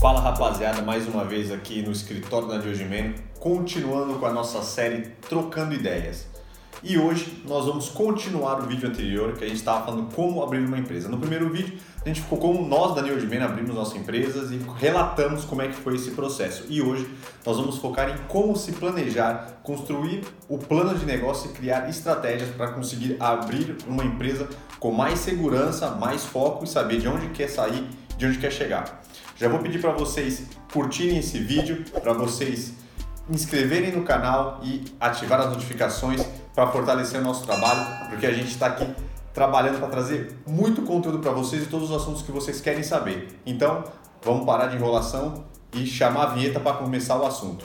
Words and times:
Fala 0.00 0.18
rapaziada, 0.18 0.80
mais 0.80 1.06
uma 1.06 1.26
vez 1.26 1.52
aqui 1.52 1.82
no 1.82 1.92
escritório 1.92 2.48
da 2.48 2.56
Diogimeno, 2.56 3.16
continuando 3.38 4.14
com 4.14 4.24
a 4.24 4.32
nossa 4.32 4.62
série 4.62 5.02
Trocando 5.28 5.74
Ideias. 5.74 6.26
E 6.82 6.96
hoje 6.96 7.42
nós 7.46 7.66
vamos 7.66 7.90
continuar 7.90 8.60
o 8.60 8.62
vídeo 8.66 8.88
anterior 8.88 9.34
que 9.34 9.44
a 9.44 9.46
gente 9.46 9.58
estava 9.58 9.84
falando 9.84 10.10
como 10.14 10.42
abrir 10.42 10.60
uma 10.60 10.78
empresa. 10.78 11.06
No 11.06 11.18
primeiro 11.18 11.50
vídeo 11.50 11.78
a 12.02 12.08
gente 12.08 12.22
ficou 12.22 12.38
como 12.38 12.66
nós 12.66 12.94
da 12.94 13.02
Neogimena 13.02 13.44
abrimos 13.44 13.74
nossa 13.74 13.98
empresa 13.98 14.54
e 14.54 14.58
relatamos 14.78 15.44
como 15.44 15.60
é 15.60 15.68
que 15.68 15.74
foi 15.74 15.96
esse 15.96 16.12
processo. 16.12 16.64
E 16.70 16.80
hoje 16.80 17.06
nós 17.44 17.58
vamos 17.58 17.76
focar 17.76 18.08
em 18.08 18.16
como 18.26 18.56
se 18.56 18.72
planejar, 18.72 19.60
construir 19.62 20.24
o 20.48 20.56
plano 20.56 20.98
de 20.98 21.04
negócio 21.04 21.50
e 21.50 21.52
criar 21.52 21.90
estratégias 21.90 22.48
para 22.56 22.68
conseguir 22.68 23.18
abrir 23.20 23.76
uma 23.86 24.02
empresa 24.02 24.48
com 24.78 24.92
mais 24.92 25.18
segurança, 25.18 25.90
mais 25.90 26.24
foco 26.24 26.64
e 26.64 26.66
saber 26.66 27.00
de 27.00 27.06
onde 27.06 27.28
quer 27.28 27.50
sair, 27.50 27.86
de 28.16 28.24
onde 28.24 28.38
quer 28.38 28.50
chegar. 28.50 28.99
Já 29.40 29.48
vou 29.48 29.60
pedir 29.60 29.80
para 29.80 29.92
vocês 29.92 30.42
curtirem 30.70 31.16
esse 31.16 31.38
vídeo, 31.38 31.82
para 32.02 32.12
vocês 32.12 32.74
inscreverem 33.30 33.90
no 33.90 34.02
canal 34.02 34.60
e 34.62 34.84
ativar 35.00 35.40
as 35.40 35.48
notificações 35.48 36.22
para 36.54 36.66
fortalecer 36.66 37.18
o 37.18 37.24
nosso 37.24 37.46
trabalho, 37.46 38.10
porque 38.10 38.26
a 38.26 38.34
gente 38.34 38.48
está 38.48 38.66
aqui 38.66 38.86
trabalhando 39.32 39.78
para 39.78 39.88
trazer 39.88 40.36
muito 40.46 40.82
conteúdo 40.82 41.20
para 41.20 41.32
vocês 41.32 41.62
e 41.62 41.66
todos 41.68 41.88
os 41.90 41.96
assuntos 41.96 42.20
que 42.20 42.30
vocês 42.30 42.60
querem 42.60 42.82
saber. 42.82 43.40
Então, 43.46 43.82
vamos 44.22 44.44
parar 44.44 44.66
de 44.66 44.76
enrolação 44.76 45.46
e 45.72 45.86
chamar 45.86 46.24
a 46.24 46.34
vinheta 46.34 46.60
para 46.60 46.76
começar 46.76 47.18
o 47.18 47.24
assunto. 47.24 47.64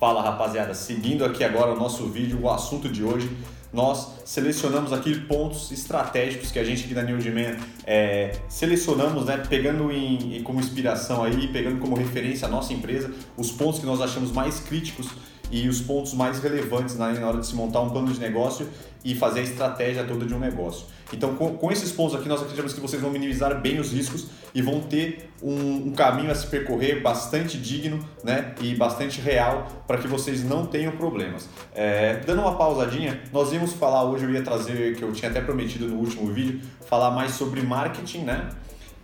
Fala 0.00 0.20
rapaziada, 0.20 0.74
seguindo 0.74 1.24
aqui 1.24 1.44
agora 1.44 1.70
o 1.72 1.76
nosso 1.76 2.08
vídeo, 2.08 2.40
o 2.42 2.50
assunto 2.50 2.88
de 2.88 3.04
hoje 3.04 3.30
nós 3.74 4.20
selecionamos 4.24 4.92
aqui 4.92 5.18
pontos 5.22 5.72
estratégicos 5.72 6.52
que 6.52 6.60
a 6.60 6.64
gente 6.64 6.84
aqui 6.84 6.94
da 6.94 7.02
New 7.02 7.16
Man 7.34 7.56
é, 7.84 8.38
selecionamos, 8.48 9.24
né, 9.24 9.42
pegando 9.48 9.90
em, 9.90 10.36
como 10.44 10.60
inspiração 10.60 11.24
aí, 11.24 11.48
pegando 11.48 11.80
como 11.80 11.96
referência 11.96 12.46
a 12.46 12.50
nossa 12.50 12.72
empresa, 12.72 13.12
os 13.36 13.50
pontos 13.50 13.80
que 13.80 13.86
nós 13.86 14.00
achamos 14.00 14.30
mais 14.30 14.60
críticos 14.60 15.08
e 15.50 15.68
os 15.68 15.80
pontos 15.80 16.14
mais 16.14 16.40
relevantes 16.40 16.96
na, 16.96 17.06
hora 17.06 17.38
de 17.38 17.46
se 17.46 17.54
montar 17.54 17.80
um 17.80 17.90
plano 17.90 18.12
de 18.12 18.20
negócio 18.20 18.68
e 19.04 19.14
fazer 19.14 19.40
a 19.40 19.42
estratégia 19.42 20.04
toda 20.04 20.24
de 20.24 20.34
um 20.34 20.38
negócio. 20.38 20.86
Então, 21.12 21.34
com, 21.36 21.70
esses 21.70 21.92
pontos 21.92 22.14
aqui, 22.16 22.28
nós 22.28 22.40
acreditamos 22.40 22.72
que 22.72 22.80
vocês 22.80 23.00
vão 23.00 23.10
minimizar 23.10 23.60
bem 23.60 23.78
os 23.78 23.92
riscos 23.92 24.28
e 24.54 24.62
vão 24.62 24.80
ter 24.80 25.30
um, 25.42 25.88
um 25.88 25.92
caminho 25.92 26.30
a 26.30 26.34
se 26.34 26.46
percorrer 26.46 27.02
bastante 27.02 27.58
digno 27.58 28.00
né, 28.24 28.54
e 28.60 28.74
bastante 28.74 29.20
real 29.20 29.68
para 29.86 29.98
que 29.98 30.08
vocês 30.08 30.42
não 30.42 30.66
tenham 30.66 30.92
problemas. 30.92 31.48
É, 31.74 32.16
dando 32.26 32.40
uma 32.40 32.56
pausadinha, 32.56 33.20
nós 33.32 33.52
íamos 33.52 33.74
falar 33.74 34.04
hoje, 34.04 34.24
eu 34.24 34.30
ia 34.30 34.42
trazer, 34.42 34.96
que 34.96 35.02
eu 35.02 35.12
tinha 35.12 35.30
até 35.30 35.40
prometido 35.40 35.86
no 35.86 35.96
último 35.96 36.32
vídeo, 36.32 36.60
falar 36.88 37.10
mais 37.10 37.32
sobre 37.32 37.60
marketing, 37.60 38.20
né? 38.20 38.48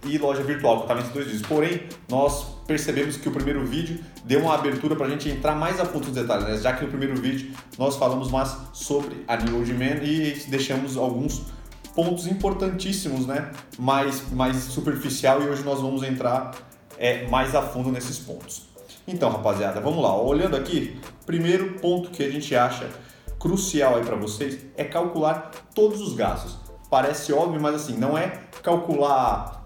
E 0.05 0.19
loja 0.19 0.43
virtual, 0.43 0.77
que 0.77 0.83
estava 0.83 1.01
entre 1.01 1.13
dois 1.13 1.27
vídeos. 1.27 1.47
Porém, 1.47 1.83
nós 2.09 2.45
percebemos 2.67 3.17
que 3.17 3.29
o 3.29 3.33
primeiro 3.33 3.65
vídeo 3.67 3.99
deu 4.25 4.41
uma 4.41 4.55
abertura 4.55 4.97
para 4.97 5.07
a 5.07 5.11
gente 5.11 5.29
entrar 5.29 5.55
mais 5.55 5.81
a 5.81 5.85
fundo 5.85 6.07
nos 6.07 6.15
detalhes, 6.15 6.47
né? 6.47 6.57
já 6.59 6.73
que 6.73 6.85
no 6.85 6.89
primeiro 6.89 7.17
vídeo 7.17 7.53
nós 7.79 7.97
falamos 7.97 8.31
mais 8.31 8.57
sobre 8.73 9.25
a 9.27 9.37
New 9.37 9.57
Old 9.57 9.73
Man 9.75 10.03
e 10.03 10.43
deixamos 10.49 10.97
alguns 10.97 11.43
pontos 11.95 12.27
importantíssimos, 12.27 13.27
né? 13.27 13.51
mais, 13.79 14.31
mais 14.31 14.57
superficial 14.57 15.43
e 15.43 15.49
hoje 15.49 15.63
nós 15.65 15.81
vamos 15.81 16.03
entrar 16.03 16.53
é, 16.99 17.27
mais 17.29 17.55
a 17.55 17.63
fundo 17.63 17.91
nesses 17.91 18.19
pontos. 18.19 18.69
Então, 19.07 19.31
rapaziada, 19.31 19.81
vamos 19.81 20.03
lá. 20.03 20.17
Olhando 20.17 20.57
aqui, 20.57 21.01
primeiro 21.27 21.75
ponto 21.81 22.11
que 22.11 22.23
a 22.23 22.31
gente 22.31 22.55
acha 22.55 22.89
crucial 23.39 23.97
aí 23.97 24.05
para 24.05 24.15
vocês 24.17 24.59
é 24.77 24.85
calcular 24.85 25.51
todos 25.75 26.01
os 26.01 26.15
gastos. 26.15 26.57
Parece 26.91 27.33
óbvio, 27.33 27.61
mas 27.61 27.75
assim, 27.75 27.97
não 27.97 28.17
é 28.17 28.41
calcular 28.63 29.60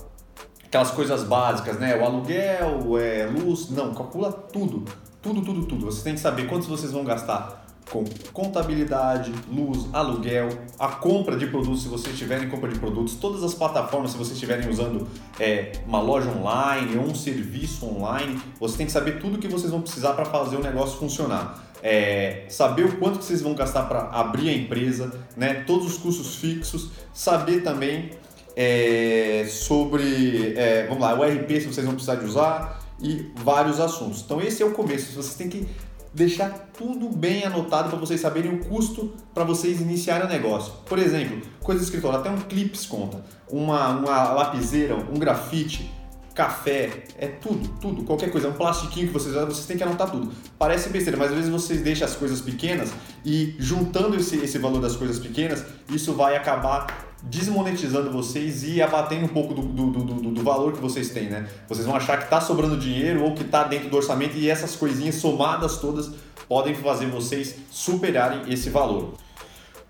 aquelas 0.75 0.91
coisas 0.91 1.23
básicas, 1.23 1.79
né? 1.79 1.97
O 1.97 2.05
aluguel, 2.05 2.99
é, 2.99 3.27
luz, 3.27 3.71
não, 3.71 3.95
calcula 3.95 4.33
tudo, 4.33 4.85
tudo, 5.23 5.41
tudo, 5.41 5.67
tudo. 5.67 5.87
Você 5.87 6.03
tem 6.03 6.15
que 6.15 6.21
saber 6.21 6.49
quantos 6.49 6.67
vocês 6.67 6.91
vão 6.91 7.05
gastar 7.05 7.65
com 7.89 8.03
contabilidade, 8.33 9.33
luz, 9.49 9.87
aluguel, 9.93 10.49
a 10.77 10.89
compra 10.89 11.37
de 11.37 11.47
produtos, 11.47 11.83
se 11.83 11.89
vocês 11.89 12.19
tiverem 12.19 12.49
compra 12.49 12.69
de 12.69 12.79
produtos, 12.81 13.15
todas 13.15 13.45
as 13.45 13.55
plataformas, 13.55 14.13
se 14.13 14.17
vocês 14.17 14.33
estiverem 14.33 14.69
usando 14.69 15.07
é, 15.39 15.71
uma 15.87 16.01
loja 16.01 16.29
online 16.29 16.97
ou 16.97 17.05
um 17.05 17.15
serviço 17.15 17.87
online, 17.87 18.41
você 18.59 18.79
tem 18.79 18.87
que 18.87 18.93
saber 18.93 19.21
tudo 19.21 19.39
que 19.39 19.47
vocês 19.47 19.71
vão 19.71 19.81
precisar 19.81 20.15
para 20.15 20.25
fazer 20.25 20.57
o 20.57 20.61
negócio 20.61 20.99
funcionar. 20.99 21.63
É, 21.83 22.47
saber 22.49 22.87
o 22.87 22.97
quanto 22.97 23.19
que 23.19 23.25
vocês 23.27 23.43
vão 23.43 23.55
gastar 23.55 23.83
para 23.83 24.09
abrir 24.09 24.49
a 24.49 24.53
empresa, 24.53 25.21
né? 25.37 25.63
todos 25.67 25.87
os 25.87 25.99
custos 25.99 26.37
fixos, 26.37 26.91
saber 27.13 27.63
também 27.63 28.11
é, 28.57 29.47
sobre, 29.49 30.55
é, 30.57 30.87
vamos 30.87 31.03
lá, 31.03 31.19
o 31.19 31.23
RP 31.23 31.51
se 31.61 31.67
vocês 31.67 31.85
vão 31.85 31.95
precisar 31.95 32.17
de 32.17 32.25
usar 32.25 32.81
e 33.01 33.31
vários 33.37 33.81
assuntos. 33.81 34.23
Então 34.23 34.41
esse 34.41 34.63
é 34.63 34.67
o 34.67 34.73
começo, 34.73 35.13
vocês 35.13 35.35
têm 35.35 35.49
que 35.49 35.67
deixar 36.15 36.71
tudo 36.77 37.09
bem 37.09 37.45
anotado 37.45 37.89
para 37.89 37.99
vocês 37.99 38.21
saberem 38.21 38.55
o 38.55 38.65
custo 38.65 39.13
para 39.35 39.43
vocês 39.43 39.81
iniciarem 39.81 40.27
o 40.27 40.29
negócio. 40.29 40.73
Por 40.87 40.99
exemplo, 40.99 41.43
coisa 41.61 41.81
de 41.81 41.87
escritório, 41.87 42.19
até 42.19 42.31
um 42.31 42.39
clips 42.39 42.87
conta, 42.87 43.25
uma, 43.51 43.89
uma 43.89 44.33
lapiseira, 44.33 44.95
um 44.95 45.19
grafite, 45.19 45.91
café, 46.35 47.05
é 47.17 47.29
tudo, 47.29 47.69
tudo, 47.81 48.03
qualquer 48.03 48.31
coisa, 48.31 48.49
um 48.49 48.53
plastiquinho 48.53 49.07
que 49.07 49.13
vocês 49.13 49.35
vocês 49.35 49.67
têm 49.67 49.77
que 49.77 49.83
anotar 49.83 50.11
tudo. 50.11 50.33
Parece 50.59 50.89
besteira, 50.89 51.17
mas 51.17 51.31
às 51.31 51.37
vezes 51.37 51.51
vocês 51.51 51.83
deixam 51.83 52.07
as 52.07 52.15
coisas 52.15 52.41
pequenas 52.41 52.93
e 53.25 53.55
juntando 53.59 54.17
esse, 54.17 54.37
esse 54.37 54.59
valor 54.59 54.81
das 54.81 54.97
coisas 54.97 55.19
pequenas, 55.19 55.65
isso 55.89 56.13
vai 56.13 56.37
acabar 56.37 57.04
desmonetizando 57.25 58.11
vocês 58.11 58.65
e 58.65 58.83
abatendo 58.83 59.25
um 59.25 59.29
pouco 59.29 59.55
do, 59.55 59.63
do, 59.63 59.91
do, 59.91 60.31
do, 60.31 60.43
valor 60.43 60.73
que 60.73 60.81
vocês 60.81 61.11
têm, 61.11 61.29
né? 61.29 61.49
Vocês 61.67 61.87
vão 61.87 61.97
achar 61.97 62.19
que 62.19 62.25
está 62.25 62.41
sobrando 62.41 62.77
dinheiro 62.77 63.23
ou 63.23 63.35
que 63.35 63.43
está 63.43 63.65
dentro 63.65 63.89
do 63.89 63.97
orçamento 63.97 64.37
e 64.37 64.51
essas 64.51 64.77
coisinhas 64.77 65.17
somadas 65.17 65.79
todas 65.79 66.11
podem 66.47 66.75
fazer 66.75 67.07
vocês 67.07 67.57
superarem 67.71 68.53
esse 68.53 68.69
valor. 68.69 69.15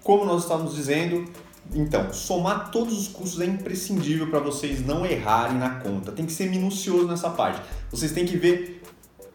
Como 0.02 0.24
nós 0.24 0.42
estamos 0.42 0.74
dizendo, 0.74 1.24
então, 1.72 2.12
somar 2.12 2.70
todos 2.70 2.96
os 2.96 3.08
custos 3.08 3.40
é 3.40 3.46
imprescindível 3.46 4.28
para 4.28 4.38
vocês 4.38 4.84
não 4.84 5.04
errarem 5.04 5.58
na 5.58 5.70
conta. 5.76 6.12
Tem 6.12 6.26
que 6.26 6.32
ser 6.32 6.48
minucioso 6.48 7.06
nessa 7.08 7.30
parte. 7.30 7.60
Vocês 7.90 8.12
têm 8.12 8.24
que 8.24 8.36
ver 8.36 8.82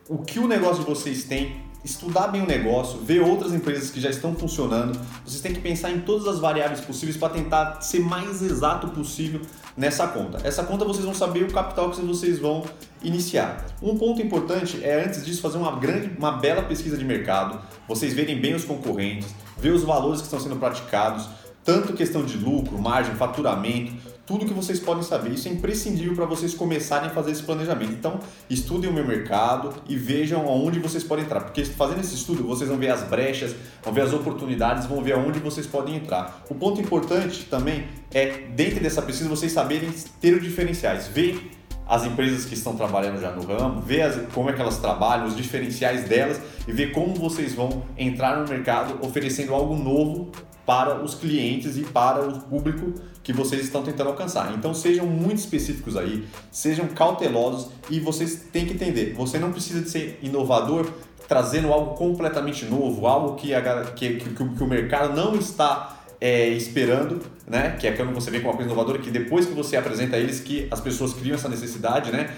o 0.08 0.20
que 0.20 0.40
o 0.40 0.48
negócio 0.48 0.84
de 0.84 0.90
vocês 0.90 1.24
tem, 1.24 1.64
estudar 1.84 2.28
bem 2.28 2.42
o 2.42 2.46
negócio, 2.46 3.00
ver 3.00 3.22
outras 3.22 3.54
empresas 3.54 3.90
que 3.90 4.02
já 4.02 4.10
estão 4.10 4.36
funcionando. 4.36 5.00
Vocês 5.26 5.42
têm 5.42 5.54
que 5.54 5.62
pensar 5.62 5.92
em 5.92 6.02
todas 6.02 6.28
as 6.28 6.40
variáveis 6.40 6.82
possíveis 6.82 7.18
para 7.18 7.34
tentar 7.34 7.82
ser 7.82 8.00
mais 8.00 8.42
exato 8.42 8.90
possível 8.90 9.42
nessa 9.78 10.08
conta. 10.08 10.40
Essa 10.44 10.64
conta 10.64 10.84
vocês 10.84 11.06
vão 11.06 11.14
saber 11.14 11.44
o 11.44 11.54
capital 11.54 11.90
que 11.90 12.02
vocês 12.02 12.38
vão 12.40 12.66
iniciar. 13.02 13.66
Um 13.82 13.98
ponto 13.98 14.22
importante 14.22 14.84
é 14.84 15.06
antes 15.06 15.26
disso 15.26 15.42
fazer 15.42 15.58
uma 15.58 15.76
grande, 15.80 16.12
uma 16.18 16.34
bela 16.34 16.64
pesquisa 16.64 16.98
de 16.98 17.06
mercado, 17.06 17.60
vocês 17.88 18.14
verem 18.14 18.40
bem 18.40 18.54
os 18.54 18.66
concorrentes, 18.66 19.34
ver 19.58 19.72
os 19.72 19.84
valores 19.84 20.20
que 20.20 20.26
estão 20.26 20.40
sendo 20.40 20.58
praticados, 20.58 21.30
tanto 21.64 21.94
questão 21.94 22.26
de 22.26 22.38
lucro, 22.38 22.78
margem, 22.78 23.16
faturamento, 23.16 23.94
tudo 24.30 24.46
que 24.46 24.54
vocês 24.54 24.80
podem 24.80 25.02
saber. 25.02 25.32
Isso 25.32 25.48
é 25.48 25.52
imprescindível 25.52 26.14
para 26.14 26.26
vocês 26.26 26.54
começarem 26.54 27.10
a 27.10 27.12
fazer 27.12 27.32
esse 27.32 27.42
planejamento. 27.42 27.94
Então, 27.94 28.20
estudem 28.48 28.88
o 28.88 28.94
meu 28.94 29.04
mercado 29.04 29.74
e 29.90 29.96
vejam 29.96 30.48
aonde 30.48 30.78
vocês 30.78 31.04
podem 31.04 31.26
entrar, 31.26 31.42
porque 31.42 31.66
fazendo 31.66 32.02
esse 32.02 32.14
estudo, 32.14 32.44
vocês 32.44 32.70
vão 32.70 32.78
ver 32.78 32.92
as 32.92 33.02
brechas, 33.02 33.56
vão 33.84 33.92
ver 33.92 34.02
as 34.02 34.14
oportunidades, 34.14 34.86
vão 34.86 35.02
ver 35.02 35.14
aonde 35.14 35.40
vocês 35.40 35.66
podem 35.66 35.96
entrar. 35.96 36.46
O 36.48 36.54
ponto 36.54 36.80
importante 36.80 37.46
também 37.46 37.88
é, 38.14 38.44
dentro 38.56 38.80
dessa 38.80 39.02
pesquisa, 39.02 39.28
vocês 39.28 39.52
saberem 39.52 39.90
ter 40.22 40.36
os 40.36 40.44
diferenciais, 40.44 41.08
ver 41.08 41.50
as 41.88 42.06
empresas 42.06 42.46
que 42.46 42.54
estão 42.54 42.76
trabalhando 42.76 43.20
já 43.20 43.32
no 43.32 43.42
ramo, 43.42 43.82
ver 43.82 44.04
as, 44.04 44.16
como 44.32 44.48
é 44.52 44.54
que 44.54 44.62
elas 44.62 44.78
trabalham, 44.78 45.26
os 45.26 45.36
diferenciais 45.36 46.08
delas 46.08 46.40
e 46.68 46.72
ver 46.72 46.92
como 46.92 47.16
vocês 47.16 47.56
vão 47.56 47.82
entrar 47.98 48.38
no 48.38 48.48
mercado 48.48 49.04
oferecendo 49.04 49.56
algo 49.56 49.76
novo 49.76 50.30
para 50.70 51.04
os 51.04 51.16
clientes 51.16 51.78
e 51.78 51.82
para 51.82 52.24
o 52.24 52.42
público 52.42 52.94
que 53.24 53.34
vocês 53.34 53.64
estão 53.64 53.82
tentando 53.82 54.12
alcançar. 54.12 54.54
Então 54.54 54.72
sejam 54.72 55.08
muito 55.08 55.40
específicos 55.40 55.98
aí, 55.98 56.28
sejam 56.52 56.86
cautelosos 56.90 57.72
e 57.90 58.00
vocês 58.00 58.46
têm 58.52 58.68
que 58.68 58.74
entender, 58.74 59.16
você 59.16 59.40
não 59.40 59.52
precisa 59.52 59.82
de 59.82 59.90
ser 59.90 60.20
inovador 60.22 60.88
trazendo 61.28 61.74
algo 61.74 61.96
completamente 61.96 62.66
novo, 62.66 63.08
algo 63.08 63.36
que, 63.36 63.52
a, 63.52 63.86
que, 63.96 64.18
que, 64.18 64.30
que 64.30 64.64
o 64.64 64.68
mercado 64.68 65.16
não 65.16 65.34
está 65.34 66.04
é, 66.22 66.50
esperando, 66.50 67.20
né? 67.48 67.76
Que 67.80 67.88
é 67.88 67.92
quando 67.94 68.14
você 68.14 68.30
vem 68.30 68.42
com 68.42 68.50
uma 68.50 68.56
coisa 68.56 68.70
inovadora, 68.70 69.00
que 69.00 69.10
depois 69.10 69.48
que 69.48 69.54
você 69.54 69.76
apresenta 69.76 70.18
eles, 70.18 70.40
que 70.40 70.68
as 70.70 70.80
pessoas 70.80 71.14
criam 71.14 71.34
essa 71.34 71.50
necessidade, 71.50 72.12
né? 72.12 72.30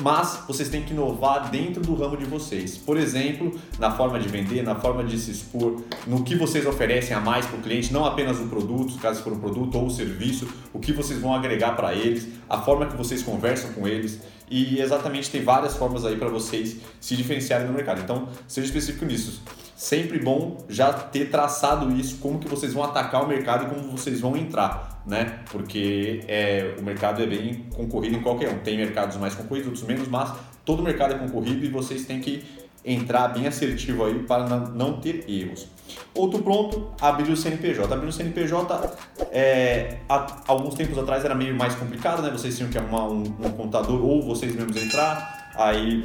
Mas 0.00 0.44
vocês 0.46 0.68
têm 0.68 0.82
que 0.82 0.92
inovar 0.92 1.50
dentro 1.50 1.82
do 1.82 1.94
ramo 1.94 2.16
de 2.16 2.24
vocês. 2.24 2.76
Por 2.76 2.96
exemplo, 2.96 3.58
na 3.78 3.90
forma 3.90 4.18
de 4.18 4.28
vender, 4.28 4.62
na 4.62 4.74
forma 4.74 5.04
de 5.04 5.18
se 5.18 5.30
expor, 5.30 5.82
no 6.06 6.22
que 6.22 6.34
vocês 6.34 6.66
oferecem 6.66 7.16
a 7.16 7.20
mais 7.20 7.46
para 7.46 7.58
o 7.58 7.62
cliente, 7.62 7.92
não 7.92 8.04
apenas 8.04 8.40
o 8.40 8.46
produto, 8.46 8.98
caso 8.98 9.22
for 9.22 9.32
um 9.32 9.38
produto 9.38 9.76
ou 9.76 9.86
o 9.86 9.90
serviço, 9.90 10.48
o 10.72 10.78
que 10.78 10.92
vocês 10.92 11.20
vão 11.20 11.34
agregar 11.34 11.76
para 11.76 11.94
eles, 11.94 12.28
a 12.48 12.60
forma 12.60 12.86
que 12.86 12.96
vocês 12.96 13.22
conversam 13.22 13.72
com 13.72 13.86
eles. 13.86 14.20
E 14.50 14.80
exatamente 14.80 15.30
tem 15.30 15.42
várias 15.42 15.76
formas 15.76 16.04
aí 16.04 16.16
para 16.16 16.28
vocês 16.28 16.76
se 17.00 17.16
diferenciarem 17.16 17.66
no 17.66 17.72
mercado. 17.72 18.02
Então, 18.02 18.28
seja 18.46 18.66
específico 18.66 19.04
nisso. 19.04 19.42
Sempre 19.82 20.20
bom 20.20 20.58
já 20.68 20.92
ter 20.92 21.28
traçado 21.28 21.90
isso, 21.90 22.18
como 22.18 22.38
que 22.38 22.46
vocês 22.46 22.72
vão 22.72 22.84
atacar 22.84 23.24
o 23.24 23.26
mercado 23.26 23.64
e 23.64 23.68
como 23.68 23.90
vocês 23.90 24.20
vão 24.20 24.36
entrar, 24.36 25.02
né? 25.04 25.40
Porque 25.50 26.22
é, 26.28 26.76
o 26.78 26.82
mercado 26.84 27.20
é 27.20 27.26
bem 27.26 27.66
concorrido 27.74 28.14
em 28.14 28.22
qualquer 28.22 28.48
um. 28.54 28.58
Tem 28.60 28.76
mercados 28.76 29.16
mais 29.16 29.34
concorridos, 29.34 29.66
outros 29.66 29.84
menos, 29.84 30.06
mas 30.06 30.32
todo 30.64 30.84
mercado 30.84 31.14
é 31.14 31.18
concorrido 31.18 31.66
e 31.66 31.68
vocês 31.68 32.04
têm 32.04 32.20
que 32.20 32.44
entrar 32.84 33.26
bem 33.28 33.48
assertivo 33.48 34.04
aí 34.04 34.20
para 34.20 34.46
não 34.46 35.00
ter 35.00 35.24
erros. 35.28 35.66
Outro 36.14 36.40
ponto, 36.44 36.92
abrir 37.00 37.32
o 37.32 37.36
CNPJ. 37.36 37.92
Abrir 37.92 38.06
o 38.06 38.12
CNPJ, 38.12 38.96
é, 39.32 39.96
há 40.08 40.42
alguns 40.46 40.76
tempos 40.76 40.96
atrás 40.96 41.24
era 41.24 41.34
meio 41.34 41.56
mais 41.56 41.74
complicado, 41.74 42.22
né? 42.22 42.30
Vocês 42.30 42.56
tinham 42.56 42.70
que 42.70 42.78
arrumar 42.78 43.08
um, 43.08 43.22
um 43.22 43.50
contador 43.56 44.00
ou 44.00 44.22
vocês 44.22 44.54
mesmos 44.54 44.76
entrar, 44.76 45.50
aí 45.56 46.04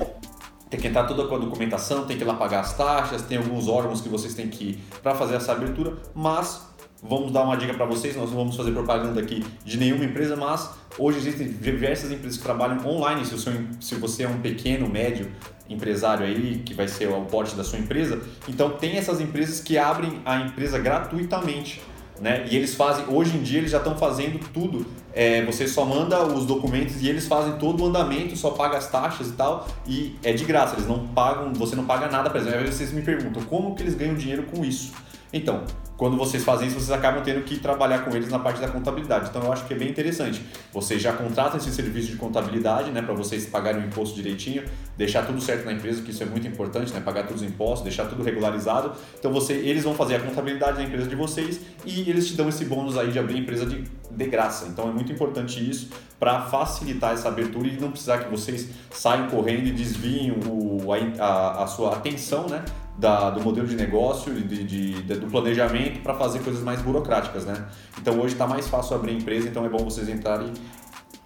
tem 0.70 0.80
que 0.80 0.88
entrar 0.88 1.06
toda 1.06 1.28
com 1.28 1.36
a 1.36 1.38
documentação, 1.38 2.06
tem 2.06 2.18
que 2.18 2.24
ir 2.24 2.28
lá 2.28 2.34
pagar 2.34 2.62
as 2.62 2.76
taxas, 2.76 3.22
tem 3.22 3.38
alguns 3.38 3.68
órgãos 3.68 4.02
que 4.02 4.10
vocês 4.10 4.34
têm 4.34 4.48
que 4.48 4.64
ir 4.64 4.84
para 5.02 5.16
fazer 5.16 5.36
essa 5.36 5.52
abertura, 5.52 5.94
mas 6.14 6.68
vamos 7.02 7.32
dar 7.32 7.44
uma 7.44 7.56
dica 7.56 7.74
para 7.74 7.86
vocês, 7.86 8.16
nós 8.16 8.30
não 8.30 8.38
vamos 8.38 8.56
fazer 8.56 8.72
propaganda 8.72 9.22
aqui 9.22 9.46
de 9.64 9.78
nenhuma 9.78 10.04
empresa, 10.04 10.36
mas 10.36 10.70
hoje 10.98 11.20
existem 11.20 11.48
diversas 11.48 12.12
empresas 12.12 12.38
que 12.38 12.44
trabalham 12.44 12.86
online, 12.86 13.26
se, 13.26 13.38
seu, 13.38 13.54
se 13.80 13.96
você 13.96 14.24
é 14.24 14.28
um 14.28 14.42
pequeno, 14.42 14.90
médio 14.90 15.32
empresário 15.70 16.26
aí, 16.26 16.62
que 16.66 16.74
vai 16.74 16.88
ser 16.88 17.10
o 17.10 17.22
porte 17.26 17.56
da 17.56 17.64
sua 17.64 17.80
empresa, 17.80 18.22
então 18.48 18.72
tem 18.72 18.98
essas 18.98 19.20
empresas 19.20 19.60
que 19.60 19.78
abrem 19.78 20.22
a 20.26 20.40
empresa 20.40 20.80
gratuitamente. 20.80 21.82
Né? 22.20 22.48
E 22.50 22.56
eles 22.56 22.74
fazem, 22.74 23.06
hoje 23.08 23.38
em 23.38 23.44
dia 23.44 23.60
eles 23.60 23.72
já 23.72 23.78
estão 23.78 23.96
fazendo 23.98 24.40
tudo. 24.52 24.86
É, 25.14 25.44
você 25.46 25.68
só 25.68 25.86
manda 25.86 26.24
os 26.26 26.46
documentos 26.46 27.02
e 27.02 27.08
eles 27.08 27.28
fazem 27.28 27.54
todo 27.58 27.84
o 27.84 27.88
andamento, 27.88 28.36
só 28.36 28.52
paga 28.52 28.78
as 28.78 28.90
taxas 28.90 29.30
e 29.30 29.34
tal, 29.34 29.68
e 29.88 30.16
é 30.24 30.32
de 30.32 30.46
graça, 30.46 30.76
eles 30.76 30.88
não 30.88 31.08
pagam, 31.08 31.54
você 31.54 31.76
não 31.76 31.86
paga 31.86 32.08
nada 32.08 32.30
para 32.30 32.40
eles. 32.42 32.54
Aí 32.54 32.66
vocês 32.66 32.92
me 32.92 33.02
perguntam, 33.02 33.44
como 33.44 33.76
que 33.76 33.84
eles 33.84 33.96
ganham 33.96 34.16
dinheiro 34.16 34.44
com 34.44 34.64
isso? 34.64 34.94
Então, 35.32 35.64
quando 35.98 36.16
vocês 36.16 36.44
fazem 36.44 36.68
isso, 36.68 36.80
vocês 36.80 36.92
acabam 36.92 37.24
tendo 37.24 37.44
que 37.44 37.58
trabalhar 37.58 38.06
com 38.06 38.16
eles 38.16 38.30
na 38.30 38.38
parte 38.38 38.62
da 38.62 38.68
contabilidade. 38.68 39.30
Então 39.30 39.44
eu 39.44 39.52
acho 39.52 39.66
que 39.66 39.74
é 39.74 39.78
bem 39.78 39.90
interessante. 39.90 40.46
Vocês 40.72 41.02
já 41.02 41.12
contratam 41.12 41.58
esse 41.58 41.72
serviço 41.72 42.12
de 42.12 42.18
contabilidade, 42.18 42.92
né, 42.92 43.02
para 43.02 43.16
vocês 43.16 43.48
pagarem 43.48 43.82
o 43.82 43.86
imposto 43.88 44.16
direitinho, 44.16 44.64
deixar 44.96 45.26
tudo 45.26 45.42
certo 45.42 45.66
na 45.66 45.74
empresa, 45.74 46.04
que 46.04 46.12
isso 46.12 46.22
é 46.22 46.26
muito 46.28 46.48
importante, 46.48 46.94
né, 46.94 47.00
pagar 47.00 47.24
todos 47.24 47.42
os 47.42 47.48
impostos, 47.48 47.84
deixar 47.84 48.06
tudo 48.06 48.24
regularizado. 48.24 48.92
Então 49.18 49.34
você, 49.34 49.54
eles 49.54 49.84
vão 49.84 49.96
fazer 49.96 50.18
a 50.18 50.20
contabilidade 50.20 50.78
da 50.78 50.84
empresa 50.84 51.08
de 51.08 51.16
vocês 51.16 51.60
e 51.84 52.08
eles 52.08 52.28
te 52.28 52.36
dão 52.36 52.48
esse 52.48 52.64
bônus 52.66 52.96
aí 52.96 53.12
de 53.12 53.18
abrir 53.18 53.36
a 53.36 53.40
empresa 53.40 53.66
de, 53.66 53.84
de 54.12 54.26
graça. 54.28 54.68
Então 54.68 54.88
é 54.88 54.92
muito 54.92 55.12
importante 55.12 55.68
isso 55.68 55.90
para 56.20 56.42
facilitar 56.42 57.14
essa 57.14 57.28
abertura 57.28 57.68
e 57.68 57.80
não 57.80 57.90
precisar 57.90 58.20
que 58.20 58.30
vocês 58.30 58.70
saiam 58.92 59.28
correndo 59.28 59.68
e 59.68 59.72
desviem 59.72 60.32
o, 60.32 60.92
a, 61.20 61.64
a 61.64 61.68
sua 61.68 61.96
atenção, 61.96 62.48
né, 62.48 62.64
da, 62.98 63.30
do 63.30 63.42
modelo 63.42 63.68
de 63.68 63.76
negócio 63.76 64.36
e 64.36 64.42
de, 64.42 64.64
de, 64.64 65.02
de, 65.04 65.16
do 65.16 65.28
planejamento 65.28 66.02
para 66.02 66.16
fazer 66.16 66.40
coisas 66.40 66.64
mais 66.64 66.82
burocráticas, 66.82 67.46
né? 67.46 67.68
Então 68.02 68.20
hoje 68.20 68.34
está 68.34 68.48
mais 68.48 68.68
fácil 68.68 68.96
abrir 68.96 69.14
empresa, 69.14 69.48
então 69.48 69.64
é 69.66 69.70
bom 69.70 69.78
vocês 69.80 70.10
entrarem 70.10 70.52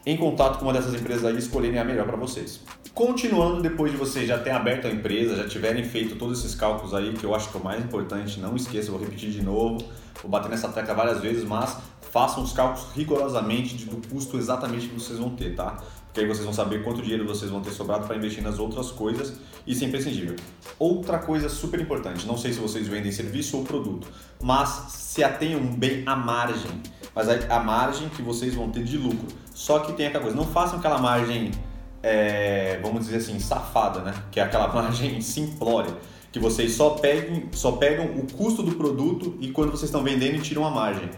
em 0.06 0.18
contato 0.18 0.58
com 0.58 0.66
uma 0.66 0.74
dessas 0.74 0.94
empresas 0.94 1.24
aí 1.24 1.36
e 1.36 1.40
escolherem 1.40 1.80
a 1.80 1.86
melhor 1.86 2.06
para 2.06 2.18
vocês. 2.18 2.62
Continuando, 2.94 3.62
depois 3.62 3.92
de 3.92 3.98
vocês 3.98 4.28
já 4.28 4.38
terem 4.38 4.54
aberto 4.54 4.86
a 4.86 4.90
empresa, 4.90 5.36
já 5.38 5.48
tiverem 5.48 5.84
feito 5.84 6.18
todos 6.18 6.40
esses 6.40 6.56
cálculos 6.56 6.94
aí, 6.94 7.14
que 7.14 7.24
eu 7.24 7.34
acho 7.34 7.50
que 7.50 7.58
é 7.58 7.62
o 7.62 7.64
mais 7.64 7.82
importante, 7.82 8.40
não 8.40 8.56
esqueça, 8.56 8.92
vou 8.92 9.00
repetir 9.00 9.32
de 9.32 9.42
novo, 9.42 9.78
vou 10.22 10.30
bater 10.30 10.50
nessa 10.50 10.68
tecla 10.68 10.94
várias 10.94 11.22
vezes, 11.22 11.46
mas 11.46 11.78
façam 12.12 12.44
os 12.44 12.52
cálculos 12.52 12.90
rigorosamente 12.94 13.86
do 13.86 14.06
custo 14.10 14.38
exatamente 14.38 14.90
que 14.90 14.94
vocês 14.94 15.18
vão 15.18 15.30
ter, 15.30 15.56
tá? 15.56 15.78
Porque 16.12 16.20
aí 16.20 16.28
vocês 16.28 16.44
vão 16.44 16.54
saber 16.54 16.84
quanto 16.84 17.02
dinheiro 17.02 17.26
vocês 17.26 17.50
vão 17.50 17.62
ter 17.62 17.72
sobrado 17.72 18.06
para 18.06 18.18
investir 18.18 18.44
nas 18.44 18.60
outras 18.60 18.92
coisas. 18.92 19.34
Isso 19.66 19.86
é 19.86 19.88
imprescindível. 19.88 20.36
Outra 20.78 21.18
coisa 21.20 21.48
super 21.48 21.80
importante, 21.80 22.28
não 22.28 22.38
sei 22.38 22.52
se 22.52 22.60
vocês 22.60 22.86
vendem 22.86 23.14
serviço 23.14 23.58
ou 23.58 23.64
produto, 23.64 24.08
mas 24.44 24.88
se 24.90 25.24
atenham 25.24 25.62
bem 25.62 26.04
à 26.06 26.14
margem. 26.14 26.82
Mas 27.16 27.30
a, 27.30 27.60
margem 27.62 28.10
que 28.10 28.22
vocês 28.22 28.54
vão 28.54 28.70
ter 28.70 28.84
de 28.84 28.98
lucro. 28.98 29.28
Só 29.56 29.80
que 29.80 29.94
tem 29.94 30.08
aquela 30.08 30.24
coisa, 30.24 30.38
não 30.38 30.46
façam 30.46 30.80
aquela 30.80 30.98
margem, 30.98 31.52
é, 32.04 32.78
vamos 32.84 33.06
dizer 33.06 33.18
assim, 33.18 33.40
safada, 33.40 34.02
né? 34.02 34.14
Que 34.32 34.42
é 34.42 34.44
aquela 34.44 34.68
margem 34.74 35.22
simplória. 35.22 35.96
Que 36.30 36.40
vocês 36.40 36.74
só, 36.74 36.92
peguem, 36.92 37.48
só 37.54 37.74
pegam 37.74 38.06
o 38.18 38.28
custo 38.34 38.62
do 38.64 38.76
produto 38.76 39.38
e 39.40 39.50
quando 39.52 39.72
vocês 39.72 39.84
estão 39.90 40.04
vendendo 40.04 40.42
tiram 40.42 40.66
a 40.66 40.70
margem. 40.70 41.10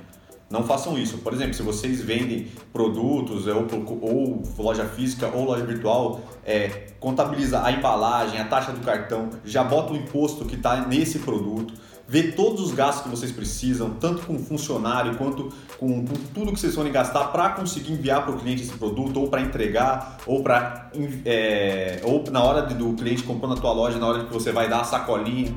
Não 0.54 0.64
façam 0.64 0.96
isso. 1.00 1.18
Por 1.18 1.34
exemplo, 1.34 1.56
se 1.56 1.64
vocês 1.64 2.00
vendem 2.00 2.48
produtos 2.72 3.48
ou, 3.48 3.66
ou 4.02 4.44
loja 4.60 4.86
física 4.86 5.28
ou 5.34 5.46
loja 5.46 5.66
virtual, 5.66 6.22
é, 6.46 6.90
contabiliza 7.00 7.64
a 7.64 7.72
embalagem, 7.72 8.40
a 8.40 8.46
taxa 8.46 8.72
do 8.72 8.80
cartão, 8.82 9.32
já 9.44 9.64
bota 9.64 9.94
o 9.94 9.96
imposto 9.96 10.46
que 10.46 10.54
está 10.54 10.86
nesse 10.86 11.18
produto, 11.18 11.74
vê 12.08 12.34
todos 12.34 12.62
os 12.62 12.72
gastos 12.72 13.02
que 13.02 13.10
vocês 13.10 13.32
precisam, 13.32 13.96
tanto 14.00 14.28
com 14.28 14.38
funcionário 14.38 15.16
quanto 15.16 15.52
com, 15.80 16.06
com 16.06 16.14
tudo 16.36 16.54
que 16.54 16.60
vocês 16.60 16.76
forem 16.76 16.92
gastar 16.92 17.30
para 17.30 17.50
conseguir 17.50 17.94
enviar 17.94 18.24
para 18.24 18.36
o 18.36 18.38
cliente 18.38 18.62
esse 18.62 18.74
produto, 18.74 19.22
ou 19.22 19.30
para 19.30 19.42
entregar, 19.42 20.20
ou 20.28 20.44
para 20.44 20.92
é, 21.26 22.00
ou 22.04 22.24
na 22.30 22.44
hora 22.44 22.62
do 22.62 22.94
cliente 22.94 23.24
comprou 23.24 23.50
na 23.50 23.60
tua 23.60 23.74
loja, 23.74 23.98
na 23.98 24.06
hora 24.06 24.26
que 24.26 24.32
você 24.32 24.52
vai 24.52 24.70
dar 24.70 24.82
a 24.82 24.84
sacolinha 24.84 25.52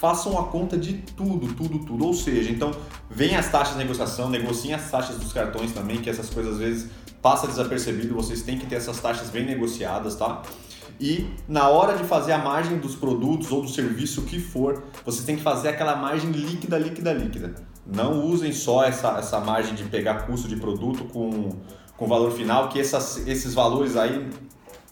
façam 0.00 0.38
a 0.38 0.44
conta 0.44 0.76
de 0.76 0.94
tudo, 0.94 1.52
tudo, 1.54 1.78
tudo. 1.80 2.06
Ou 2.06 2.14
seja, 2.14 2.50
então 2.50 2.70
vem 3.10 3.36
as 3.36 3.50
taxas 3.50 3.74
de 3.74 3.78
negociação, 3.78 4.30
negociem 4.30 4.74
as 4.74 4.90
taxas 4.90 5.16
dos 5.16 5.32
cartões 5.32 5.72
também, 5.72 5.98
que 5.98 6.08
essas 6.08 6.30
coisas 6.30 6.54
às 6.54 6.58
vezes 6.58 6.90
passa 7.20 7.46
desapercebido, 7.46 8.14
vocês 8.14 8.42
têm 8.42 8.58
que 8.58 8.66
ter 8.66 8.76
essas 8.76 9.00
taxas 9.00 9.28
bem 9.28 9.44
negociadas, 9.44 10.14
tá? 10.14 10.42
E 11.00 11.28
na 11.48 11.68
hora 11.68 11.96
de 11.96 12.04
fazer 12.04 12.32
a 12.32 12.38
margem 12.38 12.78
dos 12.78 12.94
produtos 12.94 13.50
ou 13.52 13.62
do 13.62 13.68
serviço 13.68 14.22
que 14.22 14.40
for, 14.40 14.82
vocês 15.04 15.24
têm 15.24 15.36
que 15.36 15.42
fazer 15.42 15.68
aquela 15.68 15.94
margem 15.94 16.30
líquida, 16.30 16.78
líquida, 16.78 17.12
líquida. 17.12 17.54
Não 17.86 18.24
usem 18.24 18.52
só 18.52 18.84
essa, 18.84 19.16
essa 19.18 19.40
margem 19.40 19.74
de 19.74 19.84
pegar 19.84 20.26
custo 20.26 20.48
de 20.48 20.56
produto 20.56 21.04
com, 21.04 21.50
com 21.96 22.06
valor 22.06 22.32
final, 22.32 22.68
que 22.68 22.80
essas, 22.80 23.26
esses 23.26 23.54
valores 23.54 23.96
aí, 23.96 24.28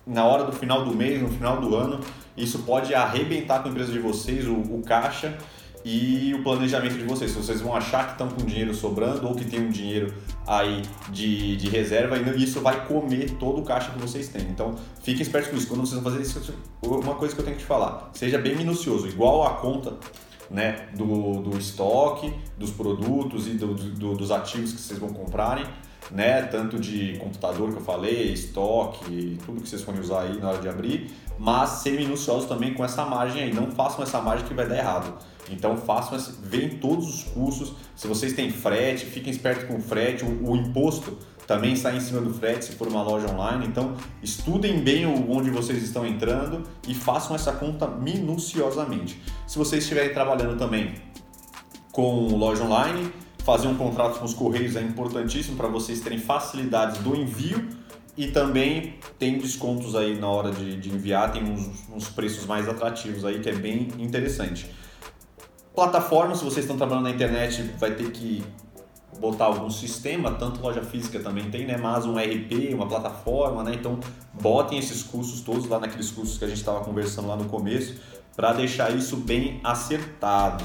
na 0.07 0.25
hora 0.25 0.45
do 0.45 0.53
final 0.53 0.85
do 0.85 0.95
mês, 0.95 1.21
no 1.21 1.29
final 1.29 1.61
do 1.61 1.75
ano, 1.75 2.01
isso 2.37 2.61
pode 2.61 2.95
arrebentar 2.95 3.61
com 3.61 3.69
a 3.69 3.71
empresa 3.73 3.91
de 3.91 3.99
vocês, 3.99 4.47
o, 4.47 4.55
o 4.55 4.83
caixa 4.83 5.37
e 5.85 6.33
o 6.35 6.43
planejamento 6.43 6.97
de 6.97 7.05
vocês. 7.05 7.33
Se 7.33 7.37
vocês 7.37 7.61
vão 7.61 7.75
achar 7.75 8.07
que 8.07 8.13
estão 8.13 8.29
com 8.29 8.45
dinheiro 8.45 8.73
sobrando 8.75 9.27
ou 9.27 9.35
que 9.35 9.45
tem 9.45 9.61
um 9.61 9.71
dinheiro 9.71 10.15
aí 10.47 10.83
de, 11.09 11.57
de 11.57 11.69
reserva, 11.69 12.17
isso 12.37 12.61
vai 12.61 12.87
comer 12.87 13.31
todo 13.33 13.61
o 13.61 13.65
caixa 13.65 13.91
que 13.91 13.99
vocês 13.99 14.29
têm. 14.29 14.43
Então, 14.43 14.77
fiquem 15.03 15.23
espertos 15.23 15.51
com 15.51 15.57
isso. 15.57 15.67
Quando 15.67 15.81
vocês 15.81 16.01
vão 16.01 16.13
fazer 16.13 16.23
isso, 16.23 16.55
uma 16.83 17.15
coisa 17.15 17.35
que 17.35 17.41
eu 17.41 17.45
tenho 17.45 17.57
que 17.57 17.63
te 17.63 17.67
falar, 17.67 18.11
seja 18.13 18.39
bem 18.39 18.55
minucioso, 18.55 19.09
igual 19.09 19.45
a 19.45 19.55
conta 19.55 19.95
né, 20.49 20.89
do, 20.97 21.41
do 21.43 21.59
estoque, 21.59 22.33
dos 22.57 22.71
produtos 22.71 23.49
e 23.49 23.51
do, 23.51 23.75
do, 23.75 24.15
dos 24.15 24.31
ativos 24.31 24.73
que 24.73 24.81
vocês 24.81 24.99
vão 24.99 25.09
comprarem 25.09 25.67
né? 26.11 26.43
Tanto 26.43 26.79
de 26.79 27.17
computador 27.19 27.71
que 27.71 27.77
eu 27.77 27.83
falei, 27.83 28.33
estoque, 28.33 29.39
tudo 29.45 29.61
que 29.61 29.69
vocês 29.69 29.83
forem 29.83 30.01
usar 30.01 30.23
aí 30.23 30.39
na 30.39 30.51
hora 30.51 30.59
de 30.59 30.69
abrir, 30.69 31.11
mas 31.39 31.71
ser 31.71 31.93
minuciosos 31.93 32.49
também 32.49 32.75
com 32.75 32.85
essa 32.85 33.05
margem 33.05 33.43
aí. 33.43 33.53
Não 33.53 33.71
façam 33.71 34.03
essa 34.03 34.21
margem 34.21 34.47
que 34.47 34.55
vai 34.55 34.69
dar 34.69 34.77
errado. 34.77 35.15
Então 35.51 35.77
façam, 35.77 36.19
veem 36.43 36.71
todos 36.79 37.09
os 37.09 37.25
custos. 37.25 37.75
Se 37.95 38.07
vocês 38.07 38.33
têm 38.33 38.51
frete, 38.51 39.07
fiquem 39.07 39.31
espertos 39.31 39.65
com 39.65 39.77
o 39.77 39.81
frete, 39.81 40.25
o, 40.25 40.51
o 40.51 40.57
imposto 40.57 41.17
também 41.47 41.77
sai 41.77 41.97
em 41.97 42.01
cima 42.01 42.21
do 42.21 42.35
frete 42.35 42.65
se 42.65 42.73
for 42.73 42.89
uma 42.89 43.03
loja 43.03 43.31
online. 43.31 43.67
Então, 43.67 43.95
estudem 44.23 44.81
bem 44.81 45.07
onde 45.07 45.49
vocês 45.51 45.83
estão 45.83 46.05
entrando 46.05 46.65
e 46.89 46.95
façam 46.95 47.37
essa 47.37 47.53
conta 47.53 47.87
minuciosamente. 47.87 49.23
Se 49.47 49.57
vocês 49.57 49.85
estiverem 49.85 50.13
trabalhando 50.13 50.59
também 50.59 50.95
com 51.93 52.27
loja 52.37 52.65
online, 52.65 53.13
fazer 53.47 53.69
um 53.69 53.77
contrato 53.77 54.19
com 54.19 54.25
os 54.25 54.35
correios 54.35 54.75
é 54.75 54.83
importantíssimo 54.83 55.57
para 55.57 55.69
vocês 55.69 56.01
terem 56.01 56.19
facilidades 56.19 56.99
do 56.99 57.15
envio 57.15 57.69
e 58.17 58.27
também 58.27 58.95
tem 59.21 59.39
descontos 59.39 59.95
aí 59.95 60.19
na 60.19 60.27
hora 60.27 60.51
de, 60.51 60.77
de 60.77 60.93
enviar, 60.93 61.31
tem 61.31 61.45
uns, 61.45 61.89
uns, 61.89 62.09
preços 62.09 62.45
mais 62.45 62.69
atrativos 62.69 63.25
aí 63.25 63.39
que 63.39 63.49
é 63.49 63.55
bem 63.55 63.87
interessante. 64.01 64.69
Plataforma, 65.73 66.35
se 66.35 66.43
vocês 66.43 66.65
estão 66.65 66.77
trabalhando 66.77 67.05
na 67.05 67.11
internet, 67.11 67.63
vai 67.79 67.93
ter 67.93 68.11
que 68.11 68.43
botar 69.21 69.45
algum 69.45 69.71
sistema, 69.71 70.33
tanto 70.33 70.61
loja 70.61 70.83
física 70.83 71.21
também 71.21 71.49
tem, 71.49 71.67
né? 71.67 71.77
Mas 71.77 72.05
um 72.05 72.17
RP, 72.17 72.75
uma 72.75 72.89
plataforma, 72.89 73.63
né? 73.63 73.75
Então 73.75 74.01
botem 74.33 74.77
esses 74.77 75.05
custos 75.05 75.43
todos 75.43 75.69
lá 75.69 75.79
naqueles 75.79 76.11
custos 76.11 76.37
que 76.37 76.45
a 76.45 76.49
gente 76.49 76.59
estava 76.59 76.81
conversando 76.81 77.29
lá 77.29 77.37
no 77.37 77.45
começo 77.45 77.95
para 78.35 78.53
deixar 78.55 78.91
isso 78.97 79.17
bem 79.17 79.61
acertado. 79.63 80.65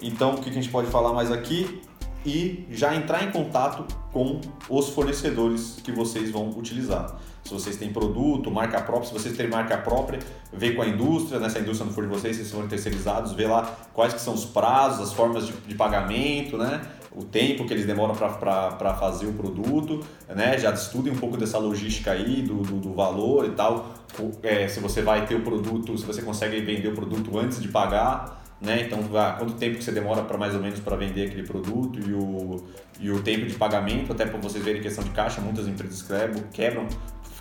Então, 0.00 0.34
o 0.34 0.40
que 0.40 0.48
a 0.48 0.52
gente 0.52 0.68
pode 0.68 0.88
falar 0.88 1.12
mais 1.12 1.30
aqui? 1.30 1.82
E 2.24 2.66
já 2.70 2.94
entrar 2.94 3.24
em 3.24 3.30
contato 3.30 3.84
com 4.12 4.40
os 4.68 4.88
fornecedores 4.88 5.78
que 5.82 5.92
vocês 5.92 6.30
vão 6.30 6.50
utilizar. 6.50 7.16
Se 7.44 7.54
vocês 7.54 7.76
têm 7.76 7.90
produto, 7.92 8.50
marca 8.50 8.80
própria, 8.80 9.06
se 9.08 9.12
vocês 9.12 9.36
têm 9.36 9.48
marca 9.48 9.78
própria, 9.78 10.18
vê 10.52 10.72
com 10.72 10.82
a 10.82 10.86
indústria, 10.86 11.40
né? 11.40 11.48
se 11.48 11.56
a 11.56 11.60
indústria 11.60 11.86
não 11.86 11.94
for 11.94 12.04
de 12.04 12.10
vocês, 12.10 12.36
vocês 12.36 12.50
foram 12.50 12.68
terceirizados, 12.68 13.32
vê 13.32 13.46
lá 13.46 13.74
quais 13.94 14.12
que 14.12 14.20
são 14.20 14.34
os 14.34 14.44
prazos, 14.44 15.00
as 15.00 15.12
formas 15.14 15.46
de, 15.46 15.52
de 15.52 15.74
pagamento, 15.74 16.58
né? 16.58 16.82
o 17.10 17.24
tempo 17.24 17.66
que 17.66 17.72
eles 17.72 17.86
demoram 17.86 18.14
para 18.14 18.94
fazer 18.94 19.26
o 19.26 19.32
produto, 19.32 20.04
né? 20.28 20.58
já 20.58 20.70
estudem 20.72 21.12
um 21.12 21.16
pouco 21.16 21.38
dessa 21.38 21.58
logística 21.58 22.12
aí, 22.12 22.42
do, 22.42 22.56
do, 22.56 22.76
do 22.80 22.92
valor 22.92 23.46
e 23.46 23.50
tal, 23.50 23.94
é, 24.42 24.68
se 24.68 24.80
você 24.80 25.00
vai 25.00 25.24
ter 25.24 25.34
o 25.34 25.40
produto, 25.40 25.96
se 25.96 26.04
você 26.04 26.20
consegue 26.20 26.60
vender 26.60 26.88
o 26.88 26.94
produto 26.94 27.38
antes 27.38 27.62
de 27.62 27.68
pagar, 27.68 28.37
né? 28.60 28.82
Então, 28.82 29.00
ah, 29.16 29.36
quanto 29.38 29.54
tempo 29.54 29.78
que 29.78 29.84
você 29.84 29.92
demora 29.92 30.22
para 30.22 30.36
mais 30.36 30.54
ou 30.54 30.60
menos 30.60 30.80
para 30.80 30.96
vender 30.96 31.26
aquele 31.26 31.44
produto 31.44 32.00
e 32.00 32.12
o, 32.12 32.64
e 32.98 33.10
o 33.10 33.22
tempo 33.22 33.46
de 33.46 33.54
pagamento, 33.54 34.12
até 34.12 34.26
para 34.26 34.38
vocês 34.38 34.64
verem 34.64 34.82
questão 34.82 35.04
de 35.04 35.10
caixa, 35.10 35.40
muitas 35.40 35.68
empresas 35.68 36.02
quebram, 36.02 36.42
quebram 36.52 36.88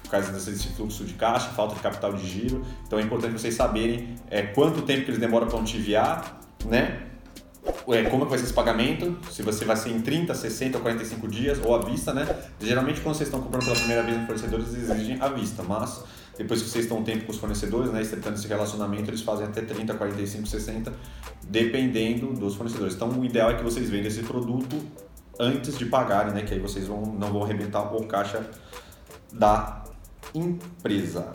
por 0.03 0.11
causa 0.11 0.31
desse 0.31 0.69
fluxo 0.69 1.03
de 1.03 1.13
caixa, 1.13 1.49
falta 1.49 1.75
de 1.75 1.81
capital 1.81 2.13
de 2.13 2.25
giro. 2.25 2.63
Então 2.85 2.99
é 2.99 3.01
importante 3.01 3.33
vocês 3.33 3.55
saberem 3.55 4.15
é, 4.29 4.41
quanto 4.43 4.83
tempo 4.83 5.03
que 5.03 5.09
eles 5.09 5.19
demoram 5.19 5.47
para 5.47 5.59
enviar, 5.59 6.39
né? 6.65 7.03
É, 7.89 8.03
como 8.03 8.21
é 8.21 8.25
que 8.25 8.29
vai 8.29 8.37
ser 8.37 8.45
esse 8.45 8.53
pagamento, 8.53 9.17
se 9.29 9.41
você 9.41 9.65
vai 9.65 9.75
ser 9.75 9.89
em 9.89 9.99
30, 9.99 10.33
60 10.33 10.77
ou 10.77 10.81
45 10.81 11.27
dias 11.27 11.59
ou 11.61 11.75
à 11.75 11.79
vista, 11.79 12.13
né? 12.13 12.25
Geralmente 12.61 13.01
quando 13.01 13.15
vocês 13.15 13.27
estão 13.27 13.41
comprando 13.41 13.65
pela 13.65 13.75
primeira 13.75 14.03
vez 14.03 14.17
no 14.17 14.25
fornecedor, 14.25 14.59
eles 14.59 14.73
exigem 14.73 15.17
à 15.19 15.27
vista, 15.27 15.63
mas 15.63 16.03
depois 16.37 16.61
que 16.61 16.69
vocês 16.69 16.85
estão 16.85 16.99
um 16.99 17.03
tempo 17.03 17.25
com 17.25 17.31
os 17.31 17.37
fornecedores, 17.37 17.91
né, 17.91 18.01
estreitando 18.01 18.35
esse 18.35 18.47
relacionamento, 18.47 19.09
eles 19.09 19.21
fazem 19.21 19.45
até 19.45 19.61
30, 19.61 19.95
45, 19.95 20.47
60, 20.47 20.93
dependendo 21.49 22.33
dos 22.33 22.55
fornecedores. 22.55 22.95
Então 22.95 23.09
o 23.09 23.25
ideal 23.25 23.49
é 23.49 23.55
que 23.55 23.63
vocês 23.63 23.89
vendam 23.89 24.07
esse 24.07 24.21
produto 24.23 24.77
antes 25.39 25.77
de 25.77 25.85
pagarem, 25.85 26.33
né, 26.33 26.43
que 26.43 26.53
aí 26.53 26.59
vocês 26.59 26.87
vão, 26.87 27.01
não 27.05 27.31
vão 27.31 27.43
arrebentar 27.43 27.81
o 27.95 28.05
caixa 28.05 28.47
da 29.33 29.83
empresa. 30.33 31.33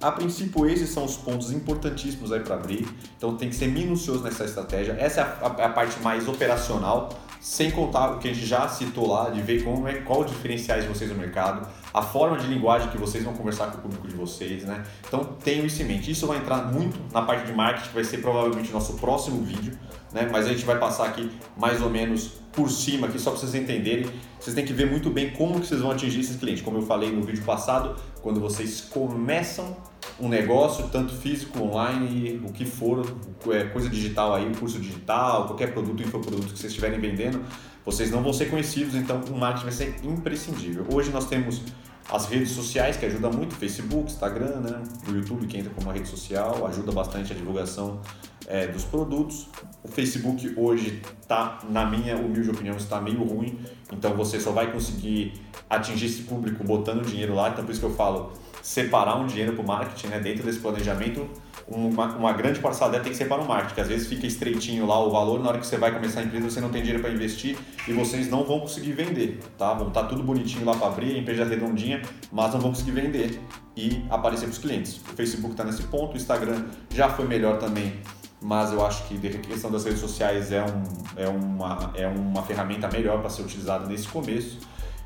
A 0.00 0.12
princípio, 0.12 0.66
esses 0.68 0.90
são 0.90 1.04
os 1.04 1.16
pontos 1.16 1.50
importantíssimos 1.52 2.30
aí 2.30 2.40
para 2.40 2.56
abrir. 2.56 2.86
Então, 3.16 3.36
tem 3.36 3.48
que 3.48 3.56
ser 3.56 3.68
minucioso 3.68 4.22
nessa 4.22 4.44
estratégia. 4.44 4.92
Essa 4.98 5.20
é 5.20 5.24
a, 5.24 5.26
a, 5.26 5.66
a, 5.66 5.68
parte 5.70 6.00
mais 6.00 6.28
operacional, 6.28 7.08
sem 7.46 7.70
contar 7.70 8.10
o 8.10 8.18
que 8.18 8.28
a 8.28 8.34
gente 8.34 8.44
já 8.44 8.66
citou 8.66 9.08
lá, 9.08 9.30
de 9.30 9.40
ver 9.40 9.62
como 9.62 9.86
é, 9.86 9.94
qual 10.00 10.22
os 10.22 10.26
diferenciais 10.26 10.82
de 10.82 10.88
vocês 10.88 11.08
no 11.08 11.16
mercado, 11.16 11.68
a 11.94 12.02
forma 12.02 12.36
de 12.36 12.48
linguagem 12.48 12.90
que 12.90 12.98
vocês 12.98 13.22
vão 13.22 13.32
conversar 13.34 13.70
com 13.70 13.78
o 13.78 13.82
público 13.82 14.08
de 14.08 14.16
vocês, 14.16 14.64
né? 14.64 14.84
Então, 15.06 15.22
tenham 15.44 15.64
isso 15.64 15.80
em 15.80 15.84
mente. 15.84 16.10
Isso 16.10 16.26
vai 16.26 16.38
entrar 16.38 16.72
muito 16.72 16.98
na 17.12 17.22
parte 17.22 17.46
de 17.46 17.52
marketing, 17.52 17.86
que 17.86 17.94
vai 17.94 18.02
ser 18.02 18.18
provavelmente 18.18 18.70
o 18.70 18.72
nosso 18.72 18.94
próximo 18.94 19.44
vídeo, 19.44 19.78
né? 20.12 20.28
Mas 20.30 20.44
a 20.46 20.48
gente 20.48 20.64
vai 20.64 20.76
passar 20.76 21.06
aqui 21.06 21.30
mais 21.56 21.80
ou 21.80 21.88
menos 21.88 22.32
por 22.50 22.68
cima 22.68 23.06
aqui, 23.06 23.16
só 23.16 23.30
para 23.30 23.38
vocês 23.38 23.54
entenderem. 23.54 24.10
Vocês 24.46 24.54
têm 24.54 24.64
que 24.64 24.72
ver 24.72 24.88
muito 24.88 25.10
bem 25.10 25.32
como 25.32 25.58
que 25.58 25.66
vocês 25.66 25.80
vão 25.80 25.90
atingir 25.90 26.20
esses 26.20 26.36
clientes. 26.36 26.62
Como 26.62 26.78
eu 26.78 26.82
falei 26.82 27.10
no 27.10 27.20
vídeo 27.20 27.42
passado, 27.42 27.96
quando 28.22 28.38
vocês 28.38 28.80
começam 28.80 29.76
um 30.20 30.28
negócio, 30.28 30.86
tanto 30.86 31.12
físico, 31.16 31.60
online, 31.60 32.40
o 32.46 32.52
que 32.52 32.64
for, 32.64 33.04
é, 33.50 33.64
coisa 33.64 33.88
digital 33.88 34.36
aí, 34.36 34.54
curso 34.54 34.78
digital, 34.78 35.46
qualquer 35.46 35.72
produto, 35.72 36.00
infoproduto 36.00 36.52
que 36.52 36.60
vocês 36.60 36.70
estiverem 36.70 37.00
vendendo, 37.00 37.44
vocês 37.84 38.08
não 38.12 38.22
vão 38.22 38.32
ser 38.32 38.48
conhecidos, 38.48 38.94
então 38.94 39.20
o 39.32 39.36
marketing 39.36 39.64
vai 39.64 39.72
ser 39.72 39.96
imprescindível. 40.04 40.86
Hoje 40.94 41.10
nós 41.10 41.26
temos 41.26 41.62
as 42.08 42.26
redes 42.26 42.52
sociais 42.52 42.96
que 42.96 43.04
ajudam 43.04 43.32
muito, 43.32 43.52
Facebook, 43.56 44.12
Instagram, 44.12 44.60
né? 44.60 44.80
o 45.08 45.10
YouTube 45.10 45.44
que 45.48 45.58
entra 45.58 45.72
como 45.74 45.88
uma 45.88 45.92
rede 45.92 46.06
social, 46.06 46.64
ajuda 46.68 46.92
bastante 46.92 47.32
a 47.32 47.34
divulgação 47.34 48.00
é, 48.46 48.66
dos 48.66 48.84
produtos. 48.84 49.48
O 49.82 49.88
Facebook 49.88 50.54
hoje 50.56 51.02
está, 51.20 51.58
na 51.68 51.84
minha 51.84 52.16
humilde 52.16 52.50
opinião, 52.50 52.76
está 52.76 53.00
meio 53.00 53.22
ruim, 53.22 53.58
então 53.92 54.14
você 54.14 54.40
só 54.40 54.52
vai 54.52 54.70
conseguir 54.70 55.34
atingir 55.68 56.06
esse 56.06 56.22
público 56.22 56.62
botando 56.64 57.04
dinheiro 57.04 57.34
lá, 57.34 57.50
então 57.50 57.64
por 57.64 57.70
isso 57.70 57.80
que 57.80 57.86
eu 57.86 57.94
falo 57.94 58.32
separar 58.62 59.16
um 59.16 59.26
dinheiro 59.26 59.52
para 59.52 59.62
o 59.62 59.66
marketing, 59.66 60.08
né? 60.08 60.18
dentro 60.18 60.44
desse 60.44 60.58
planejamento, 60.58 61.28
uma, 61.68 62.06
uma 62.16 62.32
grande 62.32 62.58
parcela 62.58 62.90
dela 62.90 63.02
tem 63.02 63.12
que 63.12 63.18
ser 63.18 63.26
para 63.26 63.40
o 63.40 63.46
marketing, 63.46 63.80
às 63.80 63.88
vezes 63.88 64.08
fica 64.08 64.26
estreitinho 64.26 64.86
lá 64.86 64.98
o 65.04 65.10
valor, 65.10 65.40
na 65.40 65.50
hora 65.50 65.58
que 65.58 65.66
você 65.66 65.76
vai 65.76 65.92
começar 65.92 66.20
a 66.20 66.24
empresa 66.24 66.50
você 66.50 66.60
não 66.60 66.70
tem 66.70 66.82
dinheiro 66.82 67.00
para 67.00 67.12
investir 67.12 67.56
e 67.86 67.92
vocês 67.92 68.28
não 68.28 68.44
vão 68.44 68.60
conseguir 68.60 68.92
vender, 68.92 69.38
tá? 69.56 69.72
Vão 69.74 69.88
estar 69.88 70.02
tá 70.02 70.08
tudo 70.08 70.22
bonitinho 70.22 70.64
lá 70.64 70.74
para 70.74 70.88
abrir, 70.88 71.14
a 71.14 71.18
empresa 71.18 71.44
redondinha, 71.44 72.02
mas 72.32 72.52
não 72.52 72.60
vão 72.60 72.70
conseguir 72.70 72.92
vender 72.92 73.40
e 73.76 74.04
aparecer 74.10 74.46
para 74.46 74.52
os 74.52 74.58
clientes. 74.58 74.96
O 74.96 75.14
Facebook 75.14 75.52
está 75.52 75.62
nesse 75.62 75.82
ponto, 75.84 76.14
o 76.14 76.16
Instagram 76.16 76.64
já 76.90 77.08
foi 77.08 77.26
melhor 77.26 77.58
também 77.58 78.00
mas 78.40 78.72
eu 78.72 78.84
acho 78.84 79.04
que 79.04 79.14
a 79.26 79.38
questão 79.38 79.70
das 79.70 79.84
redes 79.84 80.00
sociais 80.00 80.52
é, 80.52 80.62
um, 80.62 80.82
é, 81.16 81.28
uma, 81.28 81.92
é 81.94 82.06
uma 82.06 82.42
ferramenta 82.42 82.88
melhor 82.88 83.20
para 83.20 83.30
ser 83.30 83.42
utilizada 83.42 83.86
nesse 83.86 84.06
começo. 84.08 84.58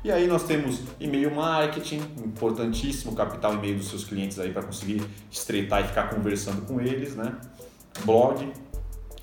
E 0.03 0.11
aí 0.11 0.27
nós 0.27 0.43
temos 0.43 0.79
e-mail 0.99 1.33
marketing, 1.33 2.01
importantíssimo, 2.25 3.15
capital 3.15 3.53
e-mail 3.53 3.77
dos 3.77 3.87
seus 3.87 4.03
clientes 4.03 4.39
aí 4.39 4.51
para 4.51 4.63
conseguir 4.63 5.01
estreitar 5.29 5.81
e 5.81 5.87
ficar 5.87 6.09
conversando 6.09 6.63
com 6.65 6.81
eles, 6.81 7.15
né? 7.15 7.35
Blog, 8.03 8.51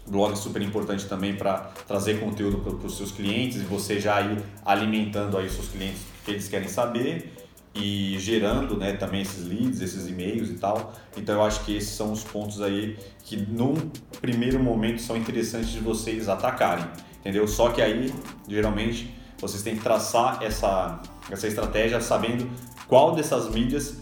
blog 0.07 0.37
super 0.37 0.63
importante 0.63 1.07
também 1.07 1.35
para 1.35 1.73
trazer 1.87 2.21
conteúdo 2.21 2.59
para 2.59 2.87
os 2.87 2.97
seus 2.97 3.11
clientes 3.11 3.61
e 3.61 3.65
você 3.65 4.01
já 4.01 4.21
ir 4.21 4.39
alimentando 4.65 5.37
aí 5.37 5.47
os 5.47 5.55
seus 5.55 5.69
clientes 5.69 6.01
que 6.25 6.31
eles 6.31 6.49
querem 6.49 6.69
saber 6.69 7.38
e 7.79 8.19
gerando 8.19 8.77
né, 8.77 8.93
também 8.95 9.23
esses 9.23 9.47
leads, 9.47 9.81
esses 9.81 10.09
e-mails 10.09 10.51
e 10.51 10.55
tal. 10.55 10.93
Então 11.17 11.37
eu 11.37 11.43
acho 11.43 11.65
que 11.65 11.77
esses 11.77 11.91
são 11.91 12.13
os 12.13 12.25
pontos 12.25 12.61
aí 12.61 12.97
que 13.25 13.37
num 13.37 13.75
primeiro 14.21 14.59
momento 14.59 15.01
são 15.01 15.17
interessantes 15.17 15.71
de 15.71 15.79
vocês 15.79 16.29
atacarem, 16.29 16.85
entendeu? 17.21 17.47
Só 17.47 17.71
que 17.71 17.81
aí 17.81 18.13
geralmente 18.49 19.15
vocês 19.41 19.63
têm 19.63 19.77
que 19.77 19.83
traçar 19.83 20.43
essa, 20.43 21.01
essa 21.31 21.47
estratégia 21.47 22.01
sabendo 22.01 22.51
qual 22.89 23.15
dessas 23.15 23.49
mídias 23.49 23.97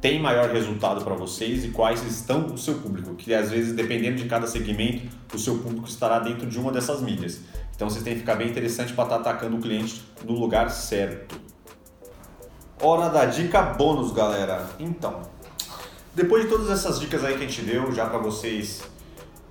tem 0.00 0.20
maior 0.20 0.50
resultado 0.50 1.04
para 1.04 1.14
vocês 1.14 1.64
e 1.64 1.68
quais 1.68 2.02
estão 2.02 2.46
o 2.46 2.58
seu 2.58 2.74
público, 2.74 3.14
que 3.14 3.32
às 3.32 3.52
vezes, 3.52 3.72
dependendo 3.72 4.16
de 4.16 4.24
cada 4.28 4.48
segmento, 4.48 5.06
o 5.32 5.38
seu 5.38 5.58
público 5.58 5.86
estará 5.86 6.18
dentro 6.18 6.48
de 6.48 6.58
uma 6.58 6.72
dessas 6.72 7.00
mídias. 7.00 7.40
Então 7.76 7.88
vocês 7.88 8.02
têm 8.02 8.14
que 8.14 8.20
ficar 8.20 8.34
bem 8.34 8.48
interessante 8.48 8.92
para 8.92 9.04
estar 9.04 9.18
tá 9.20 9.30
atacando 9.30 9.56
o 9.56 9.60
cliente 9.60 10.02
no 10.24 10.32
lugar 10.32 10.70
certo. 10.70 11.51
Hora 12.84 13.08
da 13.08 13.26
dica 13.26 13.62
bônus, 13.62 14.10
galera. 14.10 14.68
Então, 14.76 15.22
depois 16.16 16.42
de 16.42 16.48
todas 16.48 16.68
essas 16.68 16.98
dicas 16.98 17.24
aí 17.24 17.38
que 17.38 17.44
a 17.44 17.46
gente 17.46 17.62
deu, 17.62 17.92
já 17.92 18.06
para 18.06 18.18
vocês 18.18 18.82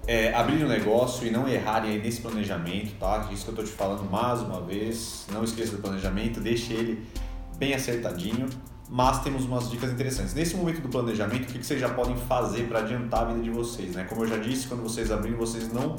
é, 0.05 0.33
abrir 0.33 0.61
um 0.65 0.67
negócio 0.67 1.25
e 1.25 1.31
não 1.31 1.47
errarem 1.47 1.91
aí 1.91 2.01
nesse 2.01 2.19
planejamento, 2.19 2.93
tá? 2.99 3.29
Isso 3.31 3.45
que 3.45 3.51
eu 3.51 3.55
tô 3.55 3.63
te 3.63 3.71
falando 3.71 4.03
mais 4.03 4.41
uma 4.41 4.59
vez. 4.59 5.27
Não 5.31 5.45
esqueça 5.45 5.77
do 5.77 5.81
planejamento, 5.81 6.41
deixe 6.41 6.73
ele 6.73 7.07
bem 7.55 7.73
acertadinho. 7.73 8.49
Mas 8.89 9.23
temos 9.23 9.45
umas 9.45 9.71
dicas 9.71 9.89
interessantes. 9.91 10.33
Nesse 10.33 10.53
momento 10.57 10.81
do 10.81 10.89
planejamento, 10.89 11.43
o 11.43 11.53
que 11.53 11.63
vocês 11.65 11.79
já 11.79 11.87
podem 11.87 12.17
fazer 12.17 12.67
para 12.67 12.79
adiantar 12.79 13.21
a 13.21 13.25
vida 13.27 13.43
de 13.43 13.49
vocês? 13.49 13.95
Né? 13.95 14.03
Como 14.09 14.25
eu 14.25 14.27
já 14.27 14.39
disse, 14.39 14.67
quando 14.67 14.83
vocês 14.83 15.09
abrirem, 15.09 15.37
vocês 15.37 15.71
não 15.71 15.95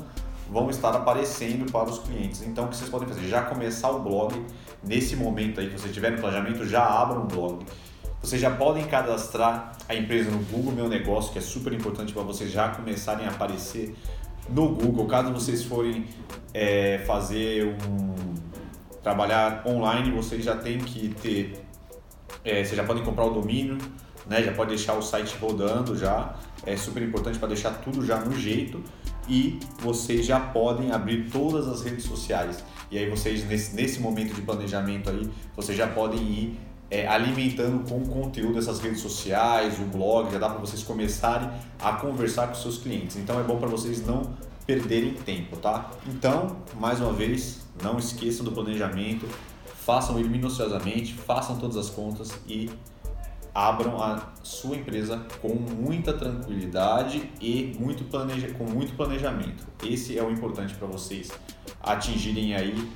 vão 0.51 0.69
estar 0.69 0.95
aparecendo 0.95 1.65
para 1.73 1.89
os 1.89 1.99
clientes. 1.99 2.43
Então, 2.43 2.67
o 2.67 2.69
que 2.69 2.77
vocês 2.77 2.91
podem 2.91 3.09
fazer? 3.09 3.27
Já 3.27 3.41
começar 3.41 3.91
o 3.91 4.01
blog. 4.01 4.39
Nesse 4.85 5.17
momento 5.17 5.61
aí 5.61 5.69
que 5.69 5.79
vocês 5.79 5.93
tiverem 5.93 6.19
planejamento, 6.19 6.67
já 6.67 6.85
abram 6.85 7.23
um 7.23 7.27
blog 7.27 7.65
vocês 8.23 8.41
já 8.41 8.53
podem 8.53 8.85
cadastrar 8.85 9.73
a 9.89 9.97
empresa 9.97 10.31
no 10.31 10.39
Google 10.45 10.73
Meu 10.73 10.89
Negócio, 10.89 11.33
que 11.33 11.39
é 11.39 11.43
super 11.43 11.73
importante 11.73 12.12
para 12.12 12.23
vocês 12.23 12.53
já 12.53 12.69
começarem 12.69 13.27
a 13.27 13.31
aparecer 13.31 13.97
no 14.49 14.69
Google. 14.69 15.09
Caso 15.09 15.33
vocês 15.33 15.65
forem 15.65 16.07
é, 16.55 16.99
fazer 17.05 17.77
um 17.85 18.15
trabalhar 19.03 19.65
online, 19.67 20.12
vocês 20.12 20.45
já 20.45 20.55
têm 20.55 20.79
que 20.79 21.09
ter, 21.21 21.65
é, 22.45 22.62
vocês 22.62 22.77
já 22.77 22.85
podem 22.85 23.03
comprar 23.03 23.25
o 23.25 23.31
domínio, 23.31 23.77
né? 24.25 24.41
Já 24.41 24.53
pode 24.53 24.69
deixar 24.69 24.95
o 24.95 25.03
site 25.03 25.37
rodando 25.41 25.99
já. 25.99 26.37
É 26.65 26.77
super 26.77 27.03
importante 27.03 27.41
para 27.41 27.49
deixar 27.49 27.73
tudo 27.83 28.07
já 28.07 28.21
no 28.21 28.37
jeito 28.37 28.85
e 29.29 29.59
vocês 29.79 30.26
já 30.26 30.41
podem 30.41 30.91
abrir 30.91 31.31
todas 31.31 31.69
as 31.69 31.83
redes 31.83 32.05
sociais. 32.05 32.64
E 32.91 32.99
aí 32.99 33.09
vocês 33.09 33.45
nesse, 33.47 33.75
nesse 33.75 34.00
momento 34.00 34.35
de 34.35 34.43
planejamento 34.43 35.11
aí, 35.11 35.29
vocês 35.57 35.76
já 35.76 35.87
podem 35.87 36.21
ir 36.21 36.61
é, 36.91 37.07
alimentando 37.07 37.88
com 37.88 38.07
conteúdo 38.07 38.59
essas 38.59 38.79
redes 38.81 39.00
sociais, 39.00 39.79
o 39.79 39.85
blog, 39.85 40.31
já 40.31 40.38
dá 40.38 40.50
para 40.50 40.59
vocês 40.59 40.83
começarem 40.83 41.49
a 41.81 41.93
conversar 41.95 42.49
com 42.49 42.55
seus 42.55 42.76
clientes. 42.76 43.17
Então 43.17 43.41
é 43.41 43.43
bom 43.43 43.57
para 43.57 43.69
vocês 43.69 44.07
não 44.07 44.35
perderem 44.67 45.14
tempo, 45.14 45.57
tá? 45.57 45.91
Então, 46.07 46.57
mais 46.79 47.00
uma 47.00 47.12
vez, 47.12 47.62
não 47.83 47.99
esqueçam 47.99 48.45
do 48.45 48.52
planejamento, 48.52 49.26
façam 49.64 50.19
ele 50.19 50.29
minuciosamente, 50.29 51.14
façam 51.14 51.57
todas 51.59 51.76
as 51.76 51.88
contas 51.88 52.31
e 52.47 52.71
abram 53.55 54.03
a 54.03 54.33
sua 54.43 54.77
empresa 54.77 55.27
com 55.41 55.55
muita 55.55 56.13
tranquilidade 56.13 57.31
e 57.41 57.77
muito 57.79 58.05
planeja 58.05 58.53
com 58.55 58.65
muito 58.65 58.95
planejamento. 58.95 59.67
Esse 59.85 60.19
é 60.19 60.23
o 60.23 60.31
importante 60.31 60.75
para 60.75 60.87
vocês 60.87 61.31
atingirem 61.83 62.55
aí 62.55 62.91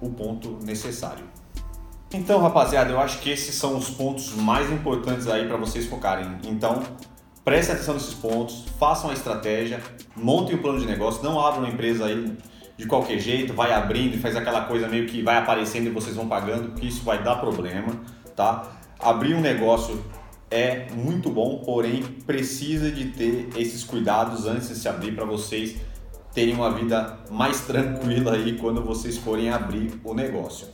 o 0.00 0.10
ponto 0.10 0.58
necessário. 0.64 1.24
Então, 2.12 2.42
rapaziada, 2.42 2.90
eu 2.90 3.00
acho 3.00 3.20
que 3.20 3.30
esses 3.30 3.54
são 3.54 3.76
os 3.76 3.88
pontos 3.88 4.34
mais 4.34 4.70
importantes 4.70 5.28
aí 5.28 5.46
para 5.46 5.56
vocês 5.56 5.86
focarem. 5.86 6.36
Então, 6.44 6.82
prestem 7.42 7.74
atenção 7.74 7.94
nesses 7.94 8.12
pontos, 8.12 8.66
façam 8.78 9.10
a 9.10 9.14
estratégia, 9.14 9.80
montem 10.14 10.56
o 10.56 10.58
plano 10.58 10.78
de 10.78 10.86
negócio, 10.86 11.22
não 11.22 11.40
abram 11.40 11.62
uma 11.62 11.72
empresa 11.72 12.06
aí 12.06 12.36
de 12.76 12.86
qualquer 12.86 13.18
jeito, 13.18 13.54
vai 13.54 13.72
abrindo 13.72 14.16
e 14.16 14.18
faz 14.18 14.36
aquela 14.36 14.62
coisa 14.62 14.88
meio 14.88 15.06
que 15.06 15.22
vai 15.22 15.36
aparecendo 15.36 15.86
e 15.86 15.90
vocês 15.90 16.16
vão 16.16 16.28
pagando, 16.28 16.70
porque 16.70 16.86
isso 16.86 17.02
vai 17.02 17.22
dar 17.22 17.36
problema, 17.36 18.00
tá? 18.36 18.81
Abrir 19.02 19.34
um 19.34 19.40
negócio 19.40 20.00
é 20.48 20.86
muito 20.92 21.28
bom, 21.28 21.58
porém 21.64 22.02
precisa 22.24 22.88
de 22.88 23.06
ter 23.06 23.48
esses 23.56 23.82
cuidados 23.82 24.46
antes 24.46 24.68
de 24.68 24.76
se 24.76 24.88
abrir 24.88 25.12
para 25.12 25.24
vocês 25.24 25.76
terem 26.32 26.54
uma 26.54 26.70
vida 26.70 27.18
mais 27.30 27.62
tranquila 27.62 28.34
aí 28.34 28.56
quando 28.58 28.80
vocês 28.82 29.18
forem 29.18 29.50
abrir 29.50 30.00
o 30.04 30.14
negócio. 30.14 30.68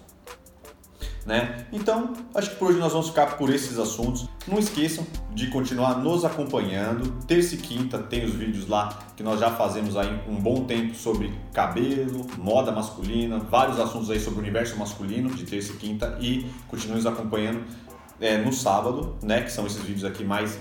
né? 1.24 1.66
Então, 1.72 2.12
acho 2.34 2.50
que 2.50 2.56
por 2.56 2.68
hoje 2.68 2.78
nós 2.78 2.92
vamos 2.92 3.08
ficar 3.08 3.36
por 3.38 3.50
esses 3.50 3.78
assuntos. 3.78 4.28
Não 4.46 4.58
esqueçam 4.58 5.06
de 5.34 5.48
continuar 5.48 5.98
nos 5.98 6.24
acompanhando. 6.24 7.10
Terça 7.26 7.54
e 7.54 7.58
quinta 7.58 7.98
tem 7.98 8.24
os 8.24 8.34
vídeos 8.34 8.68
lá 8.68 8.98
que 9.16 9.22
nós 9.22 9.40
já 9.40 9.50
fazemos 9.50 9.96
aí 9.96 10.20
um 10.28 10.36
bom 10.36 10.64
tempo 10.64 10.94
sobre 10.94 11.32
cabelo, 11.52 12.26
moda 12.36 12.72
masculina, 12.72 13.38
vários 13.38 13.78
assuntos 13.78 14.10
aí 14.10 14.20
sobre 14.20 14.40
o 14.40 14.42
universo 14.42 14.76
masculino 14.76 15.30
de 15.30 15.44
terça 15.44 15.72
e 15.72 15.76
quinta 15.76 16.18
e 16.20 16.46
continue 16.68 16.96
nos 16.96 17.06
acompanhando 17.06 17.62
é, 18.20 18.38
no 18.38 18.52
sábado, 18.52 19.16
né? 19.22 19.42
Que 19.42 19.52
são 19.52 19.66
esses 19.66 19.82
vídeos 19.82 20.04
aqui 20.04 20.24
mais 20.24 20.58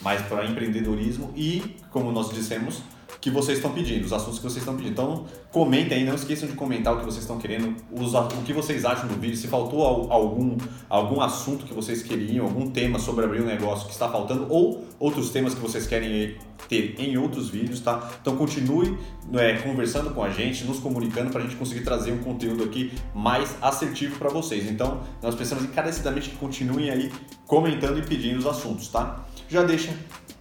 mais 0.00 0.22
para 0.22 0.46
empreendedorismo 0.46 1.32
e, 1.36 1.76
como 1.90 2.10
nós 2.10 2.32
dissemos, 2.32 2.82
que 3.20 3.30
vocês 3.30 3.58
estão 3.58 3.72
pedindo, 3.72 4.04
os 4.04 4.12
assuntos 4.12 4.38
que 4.38 4.44
vocês 4.44 4.58
estão 4.58 4.74
pedindo. 4.74 4.92
Então, 4.92 5.26
comentem 5.52 5.98
aí, 5.98 6.04
não 6.04 6.14
esqueçam 6.14 6.48
de 6.48 6.54
comentar 6.54 6.94
o 6.94 6.98
que 6.98 7.04
vocês 7.04 7.22
estão 7.22 7.38
querendo, 7.38 7.76
o 7.90 8.42
que 8.44 8.52
vocês 8.52 8.84
acham 8.84 9.06
do 9.08 9.14
vídeo, 9.14 9.36
se 9.36 9.46
faltou 9.46 9.84
algum, 9.84 10.56
algum 10.88 11.20
assunto 11.20 11.66
que 11.66 11.74
vocês 11.74 12.02
queriam, 12.02 12.46
algum 12.46 12.70
tema 12.70 12.98
sobre 12.98 13.24
abrir 13.24 13.42
um 13.42 13.46
negócio 13.46 13.86
que 13.86 13.92
está 13.92 14.08
faltando, 14.08 14.46
ou 14.48 14.84
outros 14.98 15.30
temas 15.30 15.54
que 15.54 15.60
vocês 15.60 15.86
querem 15.86 16.36
ter 16.68 16.94
em 16.98 17.16
outros 17.18 17.48
vídeos, 17.48 17.80
tá? 17.80 18.10
Então, 18.22 18.36
continue 18.36 18.96
é, 19.34 19.54
conversando 19.58 20.10
com 20.10 20.22
a 20.22 20.30
gente, 20.30 20.64
nos 20.64 20.78
comunicando 20.78 21.30
para 21.30 21.40
a 21.40 21.42
gente 21.42 21.56
conseguir 21.56 21.82
trazer 21.82 22.12
um 22.12 22.18
conteúdo 22.18 22.64
aqui 22.64 22.92
mais 23.14 23.54
assertivo 23.60 24.18
para 24.18 24.30
vocês. 24.30 24.70
Então, 24.70 25.00
nós 25.22 25.34
precisamos 25.34 25.68
encarecidamente 25.68 26.30
que 26.30 26.36
continuem 26.36 26.90
aí 26.90 27.12
comentando 27.46 27.98
e 27.98 28.02
pedindo 28.02 28.38
os 28.38 28.46
assuntos, 28.46 28.88
tá? 28.88 29.24
Já 29.48 29.62
deixa 29.62 29.94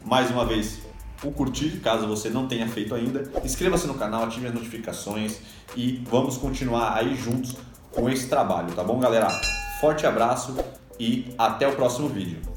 mais 0.06 0.30
uma 0.30 0.46
vez 0.46 0.89
o 1.24 1.32
curtir, 1.32 1.80
caso 1.84 2.08
você 2.08 2.30
não 2.30 2.48
tenha 2.48 2.68
feito 2.68 2.96
ainda. 2.96 3.30
Inscreva-se 3.44 3.88
no 3.88 3.96
canal, 3.96 4.24
ative 4.24 4.48
as 4.48 4.54
notificações 4.54 5.40
e 5.76 6.04
vamos 6.10 6.38
continuar 6.38 6.96
aí 6.98 7.16
juntos 7.16 7.56
com 7.92 8.10
esse 8.10 8.28
trabalho, 8.28 8.74
tá 8.74 8.84
bom, 8.84 9.00
galera? 9.00 9.28
Forte 9.82 10.06
abraço 10.06 10.56
e 11.00 11.34
até 11.38 11.68
o 11.68 11.76
próximo 11.76 12.08
vídeo. 12.08 12.49